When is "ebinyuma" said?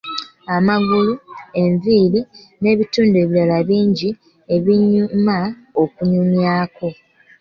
4.55-5.37